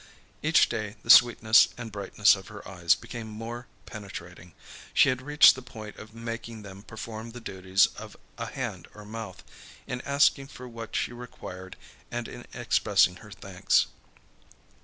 [0.41, 4.53] Each day the sweetness and brightness of her eyes became more penetrating.
[4.95, 9.05] She had reached the point of making them perform the duties of a hand or
[9.05, 9.43] mouth,
[9.85, 11.75] in asking for what she required
[12.09, 13.85] and in expressing her thanks.